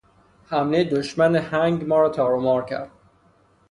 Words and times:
حملهی 0.47 0.83
دشمن 0.89 1.35
هنگ 1.35 1.83
ما 1.87 1.99
را 2.01 2.09
تار 2.09 2.33
و 2.33 2.41
مار 2.41 2.65
کرد. 2.65 2.91